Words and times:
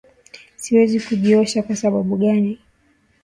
Siwezi 0.57 0.99
kujiosha 0.99 1.63
kwa 1.63 1.75
sababu 1.75 2.17
gani. 2.17 2.59